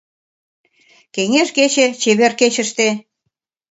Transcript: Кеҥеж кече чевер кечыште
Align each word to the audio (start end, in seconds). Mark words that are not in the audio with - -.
Кеҥеж 1.13 1.49
кече 1.57 1.85
чевер 2.01 2.33
кечыште 2.39 2.87